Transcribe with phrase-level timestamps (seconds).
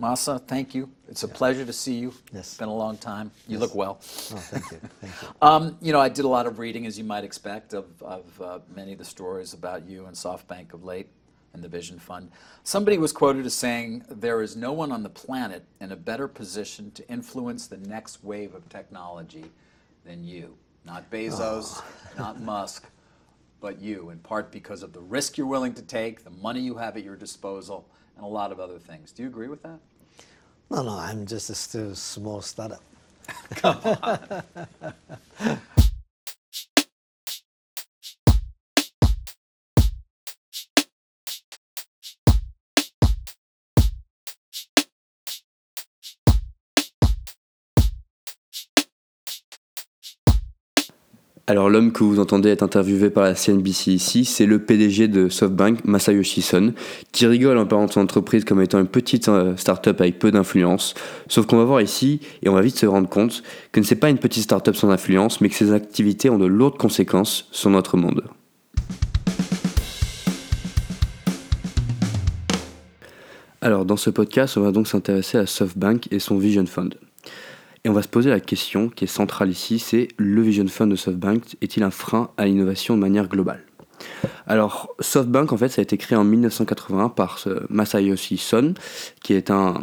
[0.00, 0.88] Masa, thank you.
[1.08, 2.14] It's a pleasure to see you.
[2.32, 2.46] Yes.
[2.46, 3.32] It's been a long time.
[3.48, 3.60] You yes.
[3.60, 3.98] look well.
[4.00, 4.78] Oh, thank you.
[5.00, 5.28] Thank you.
[5.42, 8.40] Um, you know, I did a lot of reading, as you might expect, of, of
[8.40, 11.08] uh, many of the stories about you and SoftBank of late
[11.52, 12.30] and the Vision Fund.
[12.62, 16.28] Somebody was quoted as saying, There is no one on the planet in a better
[16.28, 19.46] position to influence the next wave of technology
[20.04, 20.56] than you.
[20.84, 21.84] Not Bezos, oh.
[22.16, 22.88] not Musk,
[23.60, 26.76] but you, in part because of the risk you're willing to take, the money you
[26.76, 29.12] have at your disposal, and a lot of other things.
[29.12, 29.78] Do you agree with that?
[30.70, 32.82] No, no, I'm just a still small startup.
[33.56, 34.42] Come on.
[51.48, 55.30] Alors l'homme que vous entendez être interviewé par la CNBC ici, c'est le PDG de
[55.30, 56.74] SoftBank, Masayoshi Son,
[57.10, 60.30] qui rigole en parlant de son entreprise comme étant une petite euh, start-up avec peu
[60.30, 60.92] d'influence.
[61.26, 63.98] Sauf qu'on va voir ici, et on va vite se rendre compte, que ce n'est
[63.98, 67.70] pas une petite start-up sans influence, mais que ses activités ont de lourdes conséquences sur
[67.70, 68.24] notre monde.
[73.62, 76.94] Alors dans ce podcast, on va donc s'intéresser à SoftBank et son Vision Fund.
[77.84, 80.88] Et on va se poser la question qui est centrale ici, c'est le Vision Fund
[80.88, 83.67] de SoftBank est-il un frein à l'innovation de manière globale?
[84.46, 88.74] Alors, SoftBank, en fait, ça a été créé en 1981 par Masayoshi Son,
[89.22, 89.74] qui est un,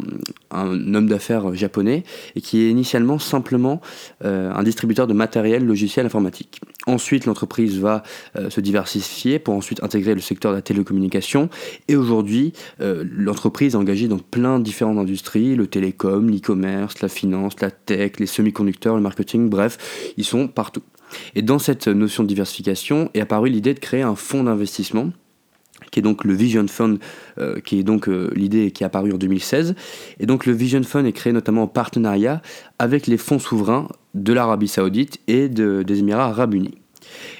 [0.50, 3.80] homme d'affaires japonais et qui est initialement simplement
[4.24, 6.60] euh, un distributeur de matériel logiciel informatique.
[6.86, 8.02] Ensuite, l'entreprise va
[8.36, 11.48] euh, se diversifier pour ensuite intégrer le secteur de la télécommunication.
[11.88, 17.08] Et aujourd'hui, euh, l'entreprise est engagée dans plein de différentes industries, le télécom, l'e-commerce, la
[17.08, 20.82] finance, la tech, les semi-conducteurs, le marketing, bref, ils sont partout.
[21.34, 25.10] Et dans cette notion de diversification est apparue l'idée de créer un fonds d'investissement
[25.90, 26.98] qui est donc le Vision Fund,
[27.38, 29.74] euh, qui est donc euh, l'idée qui est apparue en 2016.
[30.18, 32.42] Et donc le Vision Fund est créé notamment en partenariat
[32.78, 36.74] avec les fonds souverains de l'Arabie Saoudite et des Émirats Arabes Unis.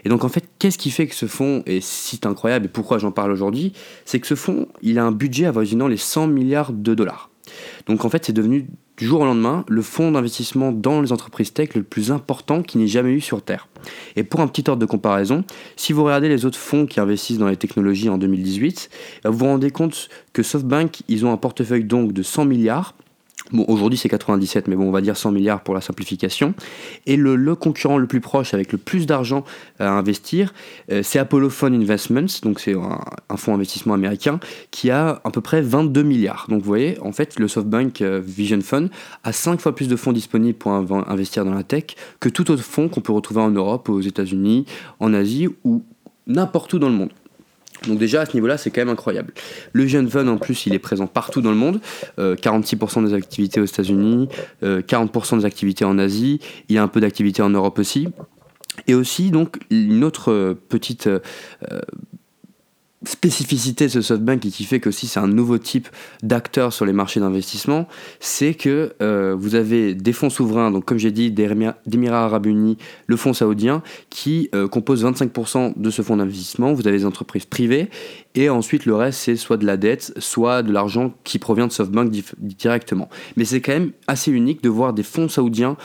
[0.05, 2.99] Et donc en fait, qu'est-ce qui fait que ce fonds est si incroyable et pourquoi
[2.99, 3.73] j'en parle aujourd'hui?
[4.05, 7.31] C'est que ce fonds, il a un budget avoisinant les 100 milliards de dollars.
[7.87, 11.53] Donc en fait, c'est devenu du jour au lendemain le fonds d'investissement dans les entreprises
[11.53, 13.69] tech le plus important qu'il n'ait jamais eu sur Terre.
[14.17, 15.45] Et pour un petit ordre de comparaison,
[15.77, 18.91] si vous regardez les autres fonds qui investissent dans les technologies en 2018,
[19.25, 22.95] vous vous rendez compte que SoftBank, ils ont un portefeuille donc de 100 milliards,
[23.53, 26.55] Bon, aujourd'hui c'est 97, mais bon, on va dire 100 milliards pour la simplification.
[27.07, 29.45] Et le, concurrent le plus proche avec le plus d'argent
[29.79, 30.53] à investir,
[30.91, 34.41] euh, c'est Apollo Fund Investments, donc c'est un, fonds d'investissement américain
[34.71, 36.47] qui a à peu près 22 milliards.
[36.49, 38.89] Donc vous voyez, en fait, le SoftBank euh, Vision Fund
[39.25, 41.85] a 5 fois plus de fonds disponibles pour investir dans la tech
[42.21, 44.67] que tout autre fonds qu'on peut retrouver en Europe, aux États-Unis,
[44.99, 45.83] en Asie ou
[46.27, 47.11] n'importe où dans le monde.
[47.87, 49.33] Donc déjà à ce niveau-là, c'est quand même incroyable.
[49.73, 51.81] Le Jeune Fund en plus, il est présent partout dans le monde.
[52.19, 54.29] 46% euh, des activités aux États-Unis,
[54.63, 56.41] 40% euh, des activités en Asie.
[56.69, 58.09] Il y a un peu d'activités en Europe aussi.
[58.87, 61.09] Et aussi donc une autre euh, petite
[63.07, 65.89] spécificité de ce SoftBank et qui fait que aussi c'est un nouveau type
[66.23, 67.87] d'acteur sur les marchés d'investissement,
[68.21, 71.49] c'est que euh, vous avez des fonds souverains, donc comme j'ai dit, des
[71.93, 76.73] Émirats Arabes Unis, le fonds saoudien, qui euh, compose 25% de ce fonds d'investissement.
[76.73, 77.89] Vous avez des entreprises privées
[78.35, 81.73] et ensuite le reste c'est soit de la dette, soit de l'argent qui provient de
[81.73, 83.09] SoftBank directement.
[83.37, 85.77] Mais c'est quand même assez unique de voir des fonds saoudiens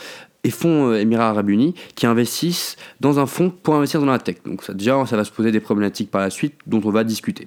[0.44, 4.18] et fonds euh, Émirats Arabes Unis qui investissent dans un fonds pour investir dans la
[4.18, 4.36] tech.
[4.44, 7.04] Donc ça, déjà, ça va se poser des problématiques par la suite dont on va
[7.04, 7.46] discuter.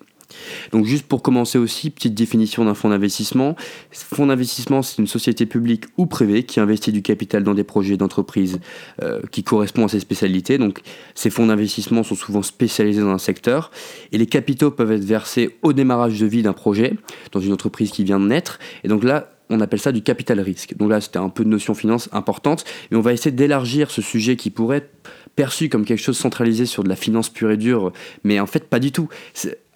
[0.72, 3.56] Donc juste pour commencer aussi, petite définition d'un fonds d'investissement.
[3.92, 7.98] Fonds d'investissement, c'est une société publique ou privée qui investit du capital dans des projets
[7.98, 8.60] d'entreprise
[9.02, 10.58] euh, qui correspondent à ses spécialités.
[10.58, 10.82] Donc
[11.14, 13.72] ces fonds d'investissement sont souvent spécialisés dans un secteur
[14.12, 16.96] et les capitaux peuvent être versés au démarrage de vie d'un projet
[17.32, 18.60] dans une entreprise qui vient de naître.
[18.84, 20.76] Et donc là, on appelle ça du capital risque.
[20.78, 24.02] Donc là, c'était un peu de notion finance importante, mais on va essayer d'élargir ce
[24.02, 27.58] sujet qui pourrait être perçu comme quelque chose centralisé sur de la finance pure et
[27.58, 27.92] dure,
[28.24, 29.10] mais en fait pas du tout.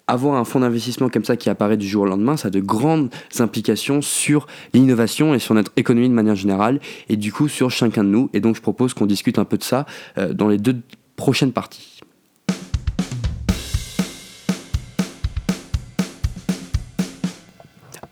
[0.06, 2.58] Avoir un fonds d'investissement comme ça qui apparaît du jour au lendemain, ça a de
[2.58, 7.70] grandes implications sur l'innovation et sur notre économie de manière générale, et du coup sur
[7.70, 8.28] chacun de nous.
[8.32, 9.86] Et donc je propose qu'on discute un peu de ça
[10.18, 10.80] euh, dans les deux
[11.14, 12.00] prochaines parties.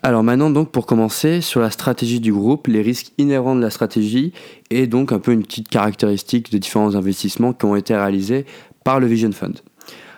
[0.02, 3.70] Alors maintenant donc pour commencer sur la stratégie du groupe, les risques inhérents de la
[3.70, 4.32] stratégie
[4.70, 8.46] et donc un peu une petite caractéristique de différents investissements qui ont été réalisés
[8.84, 9.54] par le Vision Fund.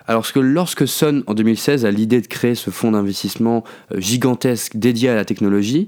[0.07, 4.75] Alors que lorsque Sun en 2016 a l'idée de créer ce fonds d'investissement euh, gigantesque
[4.75, 5.87] dédié à la technologie,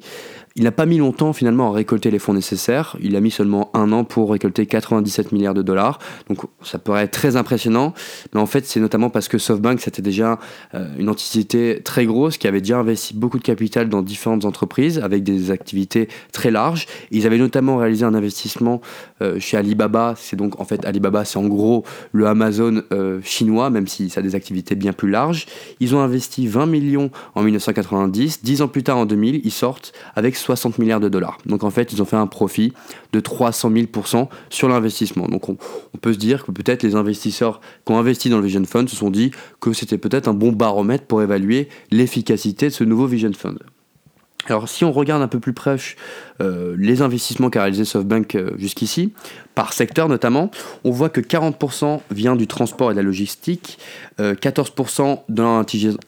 [0.56, 2.96] il n'a pas mis longtemps finalement à récolter les fonds nécessaires.
[3.02, 5.98] Il a mis seulement un an pour récolter 97 milliards de dollars.
[6.30, 7.94] Donc ça paraît très impressionnant,
[8.34, 10.38] mais en fait c'est notamment parce que SoftBank c'était déjà
[10.76, 15.00] euh, une entité très grosse qui avait déjà investi beaucoup de capital dans différentes entreprises
[15.00, 16.86] avec des activités très larges.
[17.10, 18.82] Ils avaient notamment réalisé un investissement
[19.24, 20.14] euh, chez Alibaba.
[20.18, 24.20] C'est donc en fait Alibaba c'est en gros le Amazon euh, chinois, même si ça
[24.20, 25.48] a des activités bien plus larges.
[25.80, 28.44] Ils ont investi 20 millions en 1990.
[28.44, 31.38] Dix ans plus tard en 2000, ils sortent avec 60 milliards de dollars.
[31.46, 32.74] Donc en fait, ils ont fait un profit
[33.14, 35.28] de 300 000% sur l'investissement.
[35.28, 35.58] Donc on,
[36.02, 38.96] peut se dire que peut-être les investisseurs qui ont investi dans le Vision Fund se
[38.96, 43.32] sont dit que c'était peut-être un bon baromètre pour évaluer l'efficacité de ce nouveau Vision
[43.34, 43.60] Fund.
[44.48, 45.78] Alors si on regarde un peu plus près
[46.42, 49.14] euh, les investissements qu'a réalisé SoftBank euh, jusqu'ici,
[49.56, 50.50] par secteur notamment,
[50.84, 53.78] on voit que 40% vient du transport et de la logistique,
[54.20, 55.64] euh, 14% dans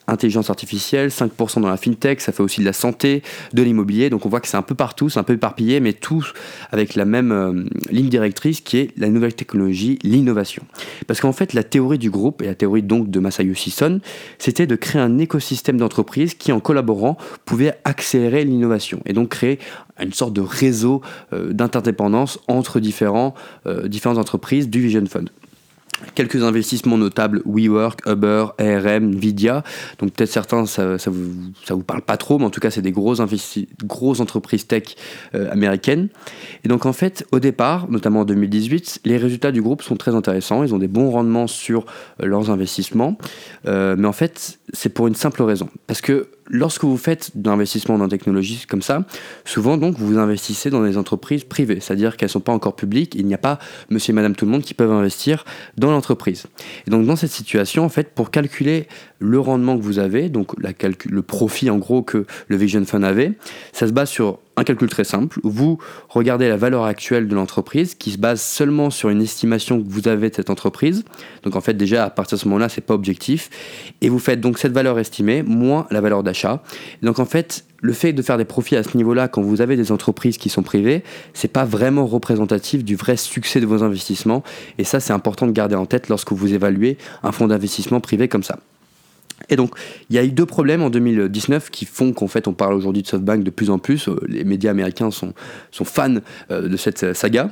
[0.08, 3.22] l'intelligence artificielle, 5% dans la fintech, ça fait aussi de la santé,
[3.54, 5.94] de l'immobilier, donc on voit que c'est un peu partout, c'est un peu éparpillé, mais
[5.94, 6.34] tous
[6.72, 10.64] avec la même euh, ligne directrice qui est la nouvelle technologie, l'innovation.
[11.08, 14.02] Parce qu'en fait, la théorie du groupe, et la théorie donc de Masayoshi Son,
[14.40, 19.60] c'était de créer un écosystème d'entreprises qui, en collaborant, pouvait accélérer l'innovation, et donc créer
[20.02, 21.02] une sorte de réseau
[21.34, 23.34] euh, d'interdépendance entre différents,
[23.66, 25.30] euh, différentes entreprises du Vision Fund.
[26.14, 29.64] Quelques investissements notables, WeWork, Uber, ARM, Nvidia.
[29.98, 31.32] Donc peut-être certains, ça, ça, vous,
[31.64, 33.22] ça vous parle pas trop, mais en tout cas, c'est des grosses,
[33.86, 34.96] grosses entreprises tech
[35.36, 36.10] euh, américaines.
[36.66, 40.14] Et donc en fait, au départ, notamment en 2018, les résultats du groupe sont très
[40.14, 40.66] intéressants.
[40.66, 41.86] Ils ont des bons rendements sur
[42.20, 43.18] leurs investissements.
[43.66, 45.70] Mais en fait, c'est pour une simple raison.
[45.88, 49.06] Parce que lorsque vous faites de l'investissement dans technologie comme ça,
[49.46, 53.16] souvent donc vous investissez dans des entreprises privées, c'est-à-dire qu'elles ne sont pas encore publiques,
[53.16, 53.60] il n'y a pas
[53.90, 55.46] monsieur et madame tout le monde qui peuvent investir
[55.78, 56.46] dans l'entreprise.
[56.88, 58.88] Et donc dans cette situation, en fait, pour calculer
[59.20, 63.34] le rendement que vous avez, donc le profit en gros que le Vision Fund avait,
[63.72, 65.40] ça se base sur un calcul très simple.
[65.44, 65.80] Vous
[66.10, 70.08] regardez la valeur actuelle de l'entreprise qui se base seulement sur une estimation que vous
[70.08, 71.04] avez de cette entreprise.
[71.44, 73.50] Donc en fait déjà à partir de ce moment-là, c'est pas objectif
[74.02, 76.64] et vous faites donc cette valeur estimée moins la valeur d'achat.
[77.02, 79.76] Donc en fait, le fait de faire des profits à ce niveau-là quand vous avez
[79.76, 81.04] des entreprises qui sont privées,
[81.34, 84.44] c'est pas vraiment représentatif du vrai succès de vos investissements
[84.78, 88.28] et ça c'est important de garder en tête lorsque vous évaluez un fonds d'investissement privé
[88.28, 88.60] comme ça.
[89.50, 89.76] Et donc,
[90.10, 93.04] il y a eu deux problèmes en 2019 qui font qu'en fait, on parle aujourd'hui
[93.04, 94.10] de SoftBank de plus en plus.
[94.28, 95.34] Les médias américains sont,
[95.72, 96.16] sont fans
[96.50, 97.50] de cette saga.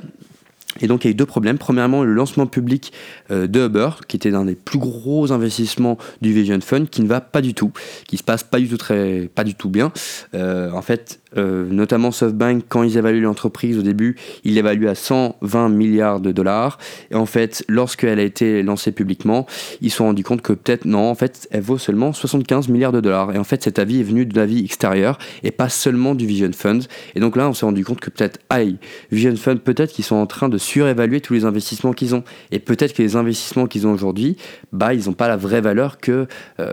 [0.80, 1.58] Et donc il y a eu deux problèmes.
[1.58, 2.92] Premièrement, le lancement public
[3.30, 7.20] de Uber, qui était l'un des plus gros investissements du Vision Fund, qui ne va
[7.20, 7.72] pas du tout,
[8.06, 9.92] qui se passe pas du tout très, pas du tout bien.
[10.34, 14.94] Euh, en fait, euh, notamment SoftBank, quand ils évaluent l'entreprise au début, ils l'évaluent à
[14.94, 16.78] 120 milliards de dollars.
[17.10, 19.46] Et en fait, lorsqu'elle a été lancée publiquement,
[19.80, 22.92] ils se sont rendus compte que peut-être non, en fait, elle vaut seulement 75 milliards
[22.92, 23.34] de dollars.
[23.34, 26.50] Et en fait, cet avis est venu de l'avis extérieur et pas seulement du Vision
[26.52, 26.82] Fund.
[27.14, 28.76] Et donc là, on s'est rendu compte que peut-être, aïe,
[29.10, 32.24] Vision Fund, peut-être qu'ils sont en train de surévaluer tous les investissements qu'ils ont.
[32.50, 34.36] Et peut-être que les investissements qu'ils ont aujourd'hui,
[34.72, 36.26] bah, ils n'ont pas la vraie valeur que
[36.60, 36.72] euh,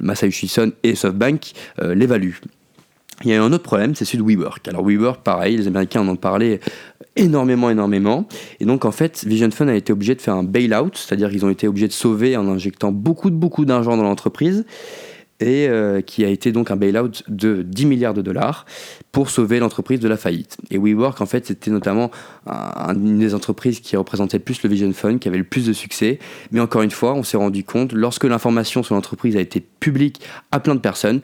[0.00, 0.52] Masayoshi
[0.82, 2.40] et SoftBank euh, l'évaluent.
[3.24, 4.68] Il y a eu un autre problème, c'est celui de WeWork.
[4.68, 6.60] Alors WeWork, pareil, les Américains en ont parlé
[7.16, 8.28] énormément, énormément.
[8.60, 11.44] Et donc en fait, Vision Fund a été obligé de faire un bail-out, c'est-à-dire qu'ils
[11.44, 14.64] ont été obligés de sauver en injectant beaucoup, beaucoup d'argent dans l'entreprise
[15.40, 18.66] et euh, qui a été donc un bail-out de 10 milliards de dollars
[19.12, 20.56] pour sauver l'entreprise de la faillite.
[20.70, 22.10] Et WeWork, en fait, c'était notamment
[22.46, 25.66] un, une des entreprises qui représentait le plus le Vision Fund, qui avait le plus
[25.66, 26.18] de succès.
[26.50, 30.20] Mais encore une fois, on s'est rendu compte, lorsque l'information sur l'entreprise a été publique
[30.50, 31.20] à plein de personnes,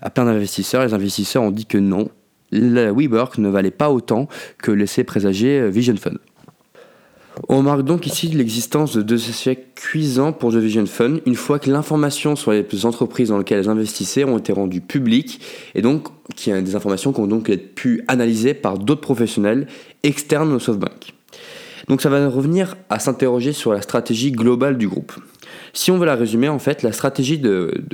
[0.00, 2.08] à plein d'investisseurs, les investisseurs ont dit que non,
[2.52, 4.28] WeWork ne valait pas autant
[4.58, 6.18] que laisser présager Vision Fund.
[7.48, 11.58] On remarque donc ici l'existence de deux échecs cuisants pour The Vision Fund une fois
[11.58, 15.40] que l'information sur les entreprises dans lesquelles elles investissaient ont été rendues publiques
[15.74, 19.66] et donc qui des informations qui ont donc pu analysées par d'autres professionnels
[20.02, 21.14] externes au SoftBank.
[21.88, 25.12] Donc ça va revenir à s'interroger sur la stratégie globale du groupe.
[25.76, 27.84] Si on veut la résumer, en fait, la stratégie de,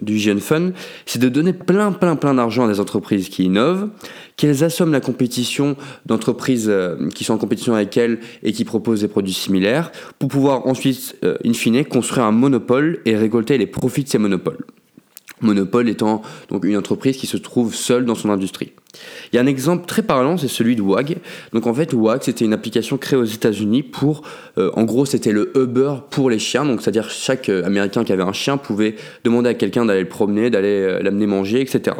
[0.00, 0.72] du Vision Fund,
[1.04, 3.88] c'est de donner plein, plein, plein d'argent à des entreprises qui innovent,
[4.36, 5.76] qu'elles assomment la compétition
[6.06, 10.28] d'entreprises euh, qui sont en compétition avec elles et qui proposent des produits similaires, pour
[10.28, 14.64] pouvoir ensuite, euh, in fine, construire un monopole et récolter les profits de ces monopoles.
[15.40, 18.74] Monopole étant donc une entreprise qui se trouve seule dans son industrie.
[19.32, 21.16] Il y a un exemple très parlant, c'est celui de WAG.
[21.52, 24.22] Donc en fait, WAG, c'était une application créée aux États-Unis pour,
[24.58, 26.64] euh, en gros, c'était le Uber pour les chiens.
[26.64, 30.08] Donc c'est-à-dire chaque euh, Américain qui avait un chien pouvait demander à quelqu'un d'aller le
[30.08, 31.96] promener, d'aller euh, l'amener manger, etc.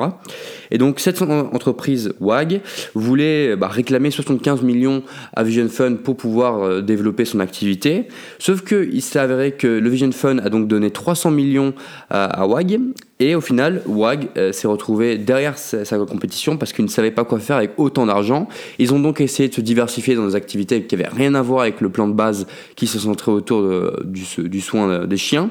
[0.71, 2.61] Et donc cette entreprise WAG
[2.95, 5.03] voulait bah, réclamer 75 millions
[5.35, 8.09] à Vision Fund pour pouvoir développer son activité.
[8.39, 11.75] Sauf qu'il s'est avéré que le Vision Fund a donc donné 300 millions
[12.11, 12.81] à WAG
[13.21, 17.25] Et au final, WAG euh, s'est retrouvé derrière sa, compétition parce qu'ils ne savaient pas
[17.25, 18.49] quoi faire avec autant d'argent.
[18.79, 21.63] Ils ont donc essayé de se diversifier dans des activités qui n'avaient rien à voir
[21.63, 23.63] avec le plan de base qui se centrait autour
[24.05, 25.51] du, soin des chiens.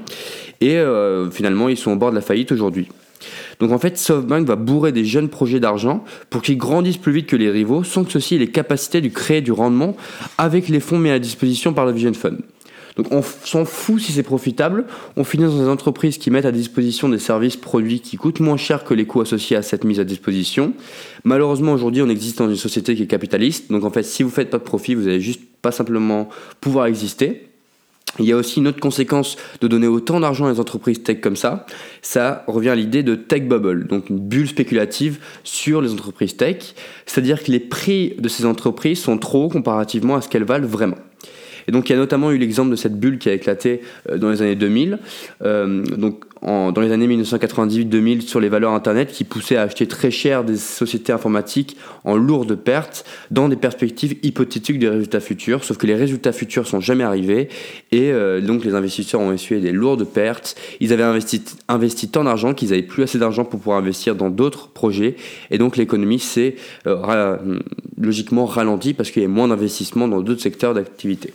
[0.60, 2.89] Et euh, finalement, ils sont au bord de la faillite aujourd'hui.
[3.60, 7.27] Donc en fait, SoftBank va bourrer des jeunes projets d'argent pour qu'ils grandissent plus vite
[7.27, 9.96] que les rivaux, sans que ceux-ci aient les capacités de créer du rendement
[10.38, 12.38] avec les fonds mis à disposition par le Vision Fund.
[12.96, 14.86] Donc on s'en fout si c'est profitable,
[15.18, 18.58] on finit dans des entreprises qui mettent à disposition des services produits qui coûtent moins
[18.58, 20.74] cher que les coûts associés à cette mise à disposition.
[21.24, 24.30] Malheureusement aujourd'hui on existe dans une société qui est capitaliste, donc en fait si vous
[24.30, 26.30] faites pas de profit, vous allez juste pas simplement
[26.62, 27.48] pouvoir exister.
[28.20, 31.20] Il y a aussi une autre conséquence de donner autant d'argent à les entreprises tech
[31.20, 31.66] comme ça.
[32.04, 36.76] Ça revient à l'idée de tech bubble, donc une bulle spéculative sur les entreprises tech.
[37.08, 40.98] C'est-à-dire que les prix de ces entreprises sont trop comparativement à ce qu'elles valent vraiment.
[41.67, 44.17] Et donc il y a notamment eu l'exemple de cette bulle qui a éclaté euh,
[44.17, 45.00] dans les années 2000,
[45.43, 50.12] euh, donc dans les années 1998-2000 sur les valeurs Internet qui poussaient à acheter très
[50.12, 55.77] cher des sociétés informatiques en lourdes pertes dans des perspectives hypothétiques des résultats futurs, sauf
[55.77, 57.48] que les résultats futurs sont jamais arrivés
[57.93, 60.55] et euh, donc les investisseurs ont essuyé des lourdes pertes.
[60.82, 64.67] Ils avaient investi, tant d'argent qu'ils n'avaient plus assez d'argent pour pouvoir investir dans d'autres
[64.67, 65.15] projets
[65.50, 66.55] et donc l'économie s'est
[67.98, 71.34] logiquement ralentie parce qu'il y a moins d'investissement dans d'autres secteurs d'activité.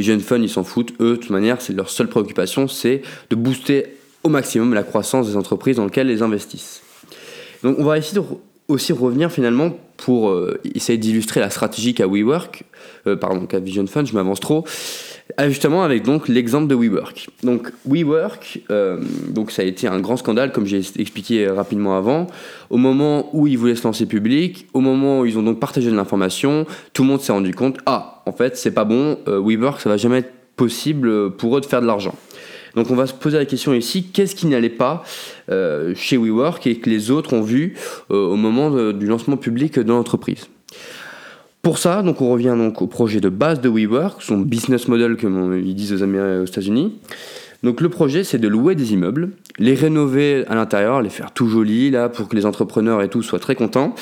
[0.00, 0.94] Les jeunes funds, ils s'en foutent.
[0.98, 3.84] Eux, de toute manière, c'est leur seule préoccupation, c'est de booster
[4.22, 6.80] au maximum la croissance des entreprises dans lesquelles ils investissent.
[7.62, 8.24] Donc, on va essayer de
[8.68, 12.64] aussi revenir finalement pour euh, essayer d'illustrer la stratégie qu'a WeWork,
[13.06, 14.64] euh, pardon, qu'a Vision Fund, je m'avance trop,
[15.42, 17.30] ah, justement avec donc l'exemple de WeWork.
[17.42, 22.26] Donc WeWork, euh, donc ça a été un grand scandale comme j'ai expliqué rapidement avant.
[22.68, 25.90] Au moment où ils voulaient se lancer public, au moment où ils ont donc partagé
[25.90, 29.40] de l'information, tout le monde s'est rendu compte ah en fait c'est pas bon, euh,
[29.40, 32.14] WeWork ça va jamais être possible pour eux de faire de l'argent.
[32.74, 35.02] Donc on va se poser la question ici, qu'est-ce qui n'allait pas
[35.50, 37.76] euh, chez WeWork et que les autres ont vu
[38.10, 40.48] au moment du lancement public de l'entreprise?
[41.62, 45.16] Pour ça, donc on revient donc au projet de base de WeWork, son business model
[45.16, 46.94] comme ils disent aux, Américains, aux États-Unis.
[47.62, 51.48] Donc le projet, c'est de louer des immeubles, les rénover à l'intérieur, les faire tout
[51.48, 53.94] jolis là pour que les entrepreneurs et tout soient très contents.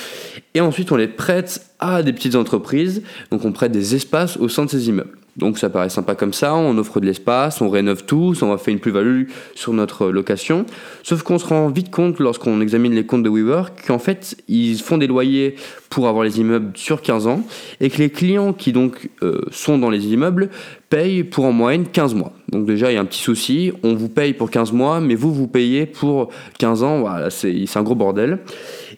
[0.53, 3.03] Et ensuite, on les prête à des petites entreprises.
[3.31, 5.17] Donc on prête des espaces au sein de ces immeubles.
[5.39, 8.57] Donc ça paraît sympa comme ça, on offre de l'espace, on rénove tout, on va
[8.57, 9.23] faire une plus-value
[9.55, 10.65] sur notre location.
[11.01, 14.77] Sauf qu'on se rend vite compte lorsqu'on examine les comptes de WeWork qu'en fait ils
[14.79, 15.55] font des loyers
[15.89, 17.41] pour avoir les immeubles sur 15 ans
[17.79, 20.49] et que les clients qui donc euh, sont dans les immeubles
[20.89, 22.33] payent pour en moyenne 15 mois.
[22.49, 25.15] Donc déjà il y a un petit souci, on vous paye pour 15 mois mais
[25.15, 28.39] vous vous payez pour 15 ans, voilà, c'est un gros bordel.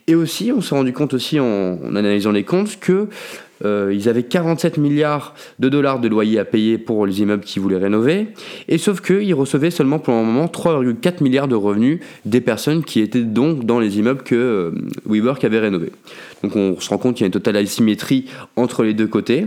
[0.08, 3.10] Et aussi on s'est rendu compte aussi en analysant les comptes que
[3.66, 7.62] euh, ils avaient 47 milliards de dollars de loyers à payer pour les immeubles qu'ils
[7.62, 8.28] voulaient rénover,
[8.68, 13.00] et sauf qu'ils recevaient seulement pour le moment 3,4 milliards de revenus des personnes qui
[13.00, 14.72] étaient donc dans les immeubles que euh,
[15.06, 15.92] WeWork avait rénovés.
[16.44, 18.26] Donc on se rend compte qu'il y a une totale asymétrie
[18.56, 19.46] entre les deux côtés.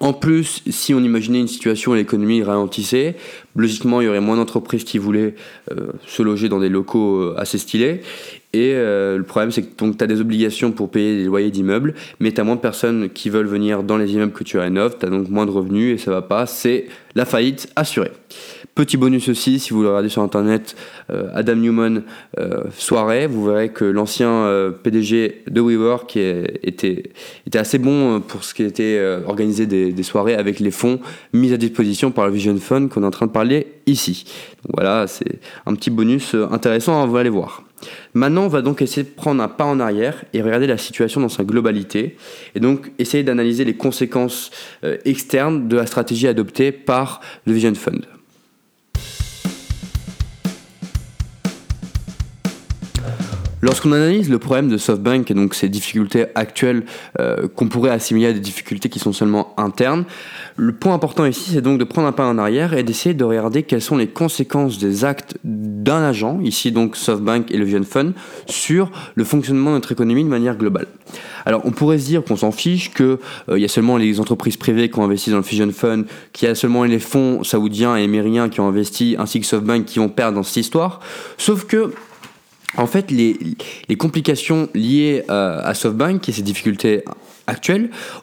[0.00, 3.16] En plus, si on imaginait une situation où l'économie ralentissait,
[3.54, 5.34] logiquement, il y aurait moins d'entreprises qui voulaient
[5.70, 8.02] euh, se loger dans des locaux assez stylés.
[8.56, 11.92] Et euh, le problème, c'est que tu as des obligations pour payer des loyers d'immeubles,
[12.20, 14.96] mais tu as moins de personnes qui veulent venir dans les immeubles que tu rénoves,
[14.98, 18.12] tu as donc moins de revenus et ça va pas, c'est la faillite assurée.
[18.74, 20.74] Petit bonus aussi, si vous le regardez sur internet,
[21.10, 22.04] euh, Adam Newman,
[22.38, 27.10] euh, soirée, vous verrez que l'ancien PDG de WeWork était,
[27.54, 30.98] assez bon pour ce qui était organisé des, soirées avec les fonds
[31.34, 34.24] mis à disposition par le Vision Fund qu'on est en train de parler ici.
[34.72, 37.65] Voilà, c'est un petit bonus intéressant, on va aller voir.
[38.14, 41.20] Maintenant, on va donc essayer de prendre un pas en arrière et regarder la situation
[41.20, 42.16] dans sa globalité,
[42.54, 44.50] et donc essayer d'analyser les conséquences
[44.84, 48.15] euh, externes de la stratégie adoptée par le Vision Fund.
[53.66, 56.84] Lorsqu'on analyse le problème de SoftBank et donc ses difficultés actuelles
[57.18, 60.04] euh, qu'on pourrait assimiler à des difficultés qui sont seulement internes,
[60.54, 63.24] le point important ici c'est donc de prendre un pas en arrière et d'essayer de
[63.24, 67.82] regarder quelles sont les conséquences des actes d'un agent, ici donc SoftBank et le Vision
[67.82, 68.12] Fund,
[68.46, 70.86] sur le fonctionnement de notre économie de manière globale.
[71.44, 73.18] Alors on pourrait se dire qu'on s'en fiche, qu'il
[73.48, 76.50] y a seulement les entreprises privées qui ont investi dans le Fusion Fund, qu'il y
[76.52, 80.08] a seulement les fonds saoudiens et américains qui ont investi, ainsi que SoftBank qui vont
[80.08, 81.00] perdre dans cette histoire.
[81.36, 81.92] Sauf que
[82.76, 83.36] en fait, les,
[83.88, 87.04] les complications liées à, à SoftBank et ses difficultés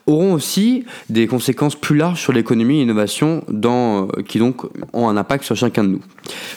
[0.06, 4.62] auront aussi des conséquences plus larges sur l'économie et l'innovation euh, qui donc
[4.92, 6.00] ont un impact sur chacun de nous.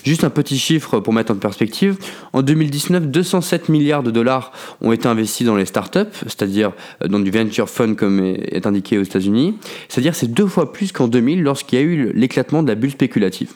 [0.04, 1.98] Juste un petit chiffre pour mettre en perspective.
[2.34, 6.72] En 2019, 207 milliards de dollars ont été investis dans les startups, c'est-à-dire
[7.04, 9.58] euh, dans du venture fund comme est indiqué aux États-Unis.
[9.90, 12.92] C'est-à-dire c'est deux fois plus qu'en 2000 lorsqu'il y a eu l'éclatement de la bulle
[12.92, 13.54] spéculative.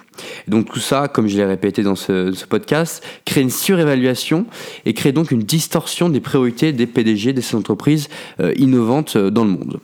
[0.47, 4.45] Donc tout ça, comme je l'ai répété dans ce, podcast, crée une surévaluation
[4.85, 9.29] et crée donc une distorsion des priorités des PDG de ces entreprises euh, innovantes euh,
[9.29, 9.79] dans le monde.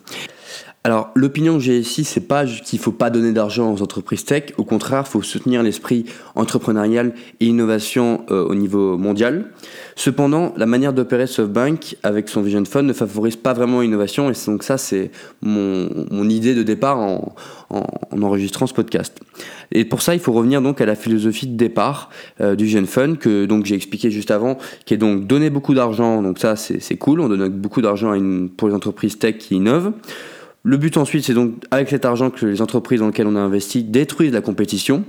[0.87, 4.53] Alors, l'opinion que j'ai ici, c'est pas qu'il faut pas donner d'argent aux entreprises tech.
[4.57, 9.47] Au contraire, il faut soutenir l'esprit entrepreneurial et innovation euh, au niveau mondial.
[9.97, 14.31] Cependant, la manière d'opérer SoftBank avec son Vision Fund ne favorise pas vraiment l'innovation.
[14.31, 15.89] Et donc ça, c'est mon,
[16.29, 17.35] idée de départ en,
[17.69, 19.19] en- en enregistrant ce podcast.
[19.73, 22.85] Et pour ça, il faut revenir donc à la philosophie de départ euh, du Vision
[22.85, 26.21] Fund que donc j'ai expliqué juste avant, qui est donc donner beaucoup d'argent.
[26.21, 27.19] Donc ça, c'est cool.
[27.19, 28.13] On donne beaucoup d'argent
[28.55, 29.91] pour les entreprises tech qui innovent.
[30.67, 33.39] Le but ensuite, c'est donc avec cet argent que les entreprises dans lesquelles on a
[33.39, 35.05] investi détruisent la compétition.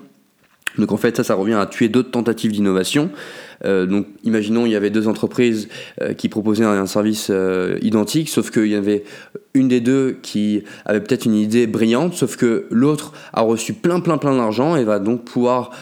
[0.79, 3.11] Donc en fait, ça, ça revient à tuer d'autres tentatives d'innovation.
[3.65, 5.69] Euh, donc imaginons, il y avait deux entreprises
[6.01, 9.03] euh, qui proposaient un, service euh, identique, sauf qu'il y avait
[9.53, 13.99] une des deux qui avait peut-être une idée brillante, sauf que l'autre a reçu plein,
[13.99, 15.73] plein, plein d'argent et va donc pouvoir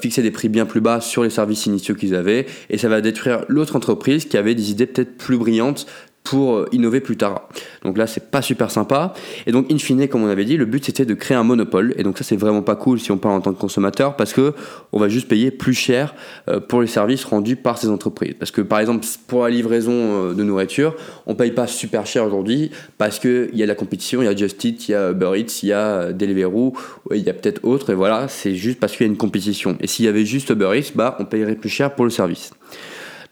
[0.00, 2.46] fixer des prix bien plus bas sur les services initiaux qu'ils avaient.
[2.68, 5.86] Et ça va détruire l'autre entreprise qui avait des idées peut-être plus brillantes
[6.28, 7.48] pour euh, innover plus tard.
[7.84, 9.14] Donc là, c'est pas super sympa.
[9.46, 11.94] Et donc, in fine, comme on avait dit, le but c'était de créer un monopole.
[11.96, 14.34] Et donc ça, c'est vraiment pas cool si on parle en tant que consommateur parce
[14.34, 14.52] que
[14.92, 16.14] on va juste payer plus cher
[16.48, 18.34] euh, pour les services rendus par ces entreprises.
[18.38, 20.94] Parce que par exemple, pour la livraison euh, de nourriture,
[21.26, 24.28] on paye pas super cher aujourd'hui parce que il y a la compétition, il y
[24.28, 26.74] a Just Eat, il y a Uber il y a Deliveroo,
[27.10, 27.90] il y a peut-être autre.
[27.90, 29.78] Et voilà, c'est juste parce qu'il y a une compétition.
[29.80, 32.52] Et s'il y avait juste Uber bah, on payerait plus cher pour le service.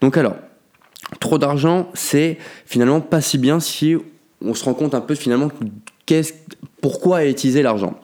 [0.01, 0.35] Donc alors,
[1.19, 3.95] trop d'argent, c'est finalement pas si bien si
[4.41, 5.49] on se rend compte un peu finalement
[6.07, 6.33] qu'est-ce
[6.81, 7.99] pourquoi utiliser l'argent?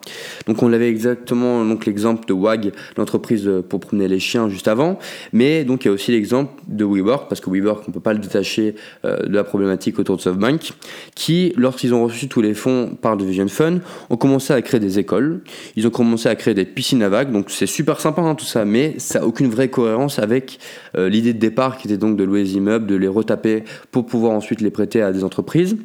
[0.46, 4.98] Donc on avait exactement donc l'exemple de WAG, l'entreprise pour promener les chiens juste avant,
[5.32, 8.12] mais donc il y a aussi l'exemple de WeWork parce que WeWork on peut pas
[8.12, 10.72] le détacher euh, de la problématique autour de SoftBank,
[11.14, 13.80] qui lorsqu'ils ont reçu tous les fonds par Division Fund,
[14.10, 15.42] ont commencé à créer des écoles,
[15.76, 18.44] ils ont commencé à créer des piscines à vagues, donc c'est super sympa hein, tout
[18.44, 20.58] ça, mais ça n'a aucune vraie cohérence avec
[20.96, 24.04] euh, l'idée de départ qui était donc de louer les immeubles, de les retaper pour
[24.04, 25.76] pouvoir ensuite les prêter à des entreprises.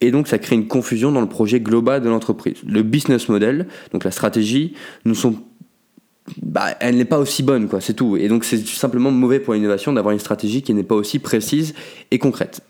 [0.00, 2.56] Et donc, ça crée une confusion dans le projet global de l'entreprise.
[2.66, 5.36] Le business model, donc la stratégie, nous sont
[6.42, 8.16] bah, elle n'est pas aussi bonne, quoi, c'est tout.
[8.16, 11.74] Et donc, c'est simplement mauvais pour l'innovation d'avoir une stratégie qui n'est pas aussi précise
[12.10, 12.62] et concrète.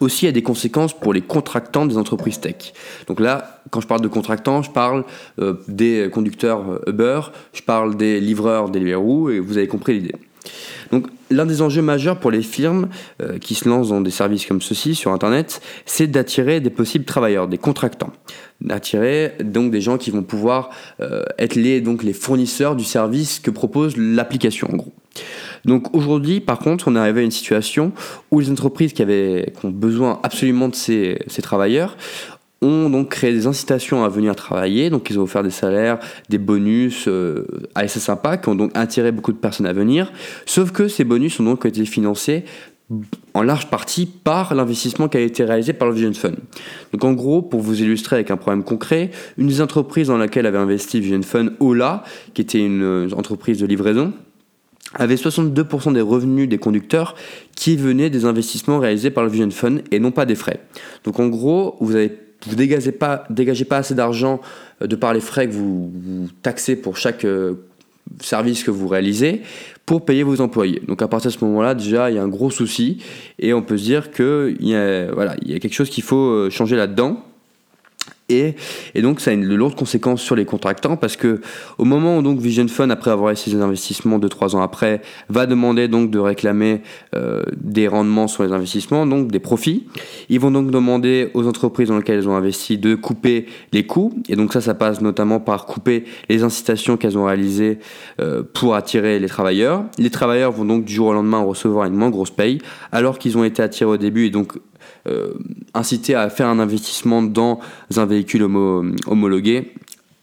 [0.00, 2.74] Aussi, il y a des conséquences pour les contractants des entreprises tech.
[3.06, 5.04] Donc là, quand je parle de contractants, je parle
[5.40, 7.20] euh, des conducteurs euh, Uber,
[7.54, 10.14] je parle des livreurs Deliveroo, et vous avez compris l'idée.
[10.92, 12.88] Donc l'un des enjeux majeurs pour les firmes
[13.22, 17.04] euh, qui se lancent dans des services comme ceci sur Internet, c'est d'attirer des possibles
[17.04, 18.12] travailleurs, des contractants.
[18.60, 23.38] D'attirer donc des gens qui vont pouvoir euh, être les, donc, les fournisseurs du service
[23.38, 24.92] que propose l'application en gros.
[25.64, 27.92] Donc aujourd'hui, par contre, on est arrivé à une situation
[28.30, 31.96] où les entreprises qui, avaient, ont besoin absolument de ces, ces travailleurs
[32.62, 36.38] ont donc créé des incitations à venir travailler, donc ils ont offert des salaires, des
[36.38, 40.12] bonus euh, assez sympas, qui ont donc attiré beaucoup de personnes à venir,
[40.46, 42.44] sauf que ces bonus ont donc été financés
[43.34, 46.36] en large partie par l'investissement qui a été réalisé par le Vision Fund.
[46.92, 50.46] Donc en gros, pour vous illustrer avec un problème concret, une des entreprises dans laquelle
[50.46, 54.12] avait investi Vision Fund, Ola, qui était une entreprise de livraison,
[54.94, 57.16] avait 62% des revenus des conducteurs
[57.56, 60.60] qui venaient des investissements réalisés par le Vision Fund et non pas des frais.
[61.02, 62.12] Donc en gros, vous avez
[62.44, 64.40] vous ne dégagez pas, dégagez pas assez d'argent
[64.80, 67.54] de par les frais que vous, taxez pour chaque euh,
[68.20, 69.42] service que vous réalisez
[69.84, 70.82] pour payer vos employés.
[70.86, 73.02] Donc à partir de ce moment-là, déjà, il y a un gros souci
[73.38, 76.04] et on peut se dire qu'il y, a, voilà, il y a quelque chose qu'il
[76.04, 77.24] faut euh, changer là-dedans.
[78.28, 78.56] Et,
[78.96, 81.40] donc ça a une de lourdes conséquences sur les contractants parce que
[81.78, 85.46] au moment où donc Vision Fund, après avoir essayé ses investissements 2-3 ans après, va
[85.46, 86.80] demander donc de réclamer
[87.14, 89.86] euh, des rendements sur les investissements, donc des profits,
[90.28, 94.12] ils vont donc demander aux entreprises dans lesquelles elles ont investi de couper les coûts.
[94.28, 97.78] Et donc ça, ça passe notamment par couper les incitations qu'elles ont réalisées
[98.20, 99.84] euh, pour attirer les travailleurs.
[99.98, 102.58] Les travailleurs vont donc du jour au lendemain recevoir une moins grosse paye
[102.90, 104.54] alors qu'ils ont été attirés au début et donc
[105.74, 107.60] inciter à faire un investissement dans
[107.96, 109.72] un véhicule homo homologué,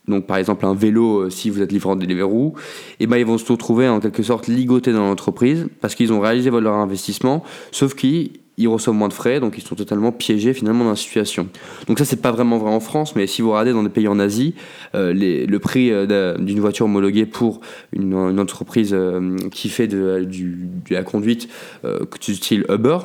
[0.08, 2.54] donc par exemple un vélo euh, si vous êtes livrant de Deliveroo,
[3.00, 6.20] et ben ils vont se retrouver en quelque sorte ligotés dans l'entreprise parce qu'ils ont
[6.20, 10.54] réalisé leur investissement, sauf qu'ils ils reçoivent moins de frais, donc ils sont totalement piégés
[10.54, 11.48] finalement dans la situation.
[11.88, 14.08] Donc ça c'est pas vraiment vrai en France, mais si vous regardez dans des pays
[14.08, 14.56] en Asie,
[14.94, 17.62] euh, le prix euh, d'une voiture homologuée pour
[17.94, 21.48] une, entreprise euh, qui fait de, du, la conduite,
[21.86, 23.00] euh, style Uber,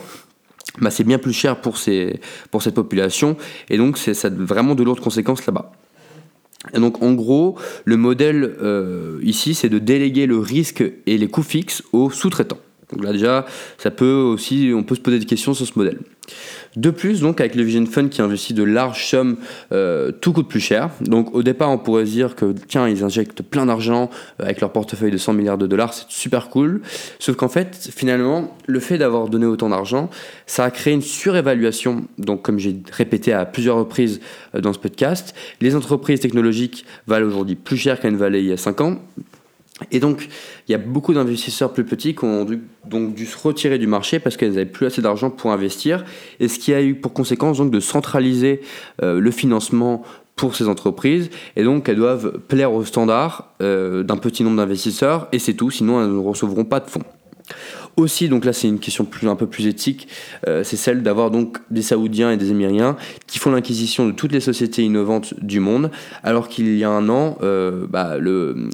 [0.81, 3.37] bah, c'est bien plus cher pour, ces, pour cette population,
[3.71, 5.73] et donc c'est, ça a vraiment de lourdes conséquences là-bas.
[6.75, 11.29] Et donc en gros, le modèle euh, ici, c'est de déléguer le risque et les
[11.29, 12.59] coûts fixes aux sous-traitants.
[12.93, 13.47] Donc là déjà,
[13.77, 15.99] ça peut aussi, on peut se poser des questions sur ce modèle.
[16.77, 19.39] De plus, donc avec le Vision Fund qui investit de larges sommes,
[19.73, 20.91] euh, tout coûte plus cher.
[21.01, 24.61] Donc au départ, on pourrait se dire que tiens, ils injectent plein d'argent euh, avec
[24.61, 26.83] leur portefeuille de 100 milliards de dollars, c'est super cool.
[27.19, 30.11] Sauf qu'en fait, finalement, le fait d'avoir donné autant d'argent,
[30.47, 32.05] ça a créé une surévaluation.
[32.19, 34.21] Donc comme j'ai répété à plusieurs reprises
[34.55, 38.49] euh, dans ce podcast, les entreprises technologiques valent aujourd'hui plus cher qu'elles ne valaient il
[38.49, 38.99] y a 5 ans.
[39.91, 40.29] Et donc,
[40.69, 43.87] il y a beaucoup d'investisseurs plus petits qui ont dû, donc dû se retirer du
[43.87, 46.05] marché parce qu'ils n'avaient plus assez d'argent pour investir.
[46.41, 48.61] Et ce qui a eu pour conséquence donc de centraliser
[49.03, 50.03] euh, le financement
[50.37, 51.31] pour ces entreprises.
[51.57, 55.29] Et donc, elles doivent plaire aux standards euh, d'un petit nombre d'investisseurs.
[55.33, 57.05] Et c'est tout, sinon elles ne recevront pas de fonds.
[57.97, 60.07] Aussi, donc là c'est une question un peu plus éthique,
[60.47, 64.31] euh, c'est celle d'avoir donc des Saoudiens et des Émiriens qui font l'inquisition de toutes
[64.31, 65.91] les sociétés innovantes du monde,
[66.23, 67.39] alors qu'il y a un an,
[67.91, 68.69] bah, le,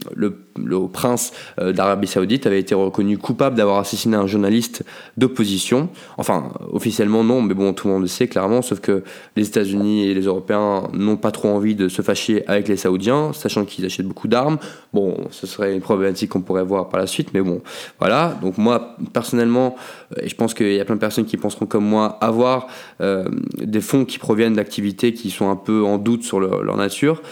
[0.56, 4.84] le, prince euh, d'Arabie Saoudite avait été reconnu coupable d'avoir assassiné un journaliste
[5.16, 5.88] d'opposition.
[6.18, 9.02] Enfin, officiellement non, mais bon, tout le monde le sait clairement, sauf que
[9.36, 13.32] les États-Unis et les Européens n'ont pas trop envie de se fâcher avec les Saoudiens,
[13.32, 14.58] sachant qu'ils achètent beaucoup d'armes.
[14.92, 17.60] Bon, ce serait une problématique qu'on pourrait voir par la suite, mais bon,
[17.98, 18.36] voilà.
[18.42, 19.76] Donc moi, personnellement,
[20.16, 22.68] euh, et je pense qu'il y a plein de personnes qui penseront comme moi, avoir
[23.00, 23.24] euh,
[23.56, 27.22] des fonds qui proviennent d'activités qui sont un peu en doute sur leur, nature,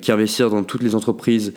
[0.00, 1.52] qui investir dans toutes les entreprises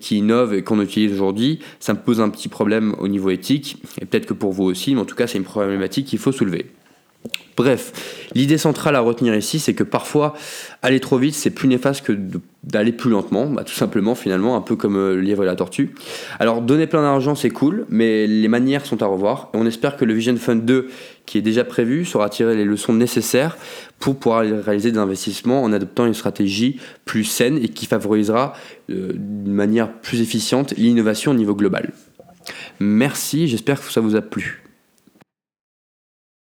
[0.00, 4.06] qui innovent qu'on utilise aujourd'hui, ça me pose un petit problème au niveau éthique, et
[4.06, 6.66] peut-être que pour vous aussi, mais en tout cas c'est une problématique qu'il faut soulever.
[7.56, 10.34] Bref, l'idée centrale à retenir ici, c'est que parfois,
[10.80, 12.18] aller trop vite, c'est plus néfaste que
[12.64, 15.94] d'aller plus lentement, bah, tout simplement, finalement, un peu comme euh, lièvre et la tortue.
[16.38, 19.50] Alors, donner plein d'argent, c'est cool, mais les manières sont à revoir.
[19.52, 20.88] Et on espère que le Vision Fund 2,
[21.26, 23.58] qui est déjà prévu, saura tirer les leçons nécessaires
[23.98, 28.54] pour pouvoir réaliser des investissements en adoptant une stratégie plus saine et qui favorisera
[28.88, 31.92] euh, d'une manière plus efficiente l'innovation au niveau global.
[32.78, 34.62] Merci, j'espère que ça vous a plu.